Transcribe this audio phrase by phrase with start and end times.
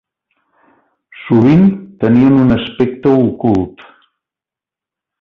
[1.25, 1.61] Sovint
[2.05, 3.89] tenien un aspecte ocult.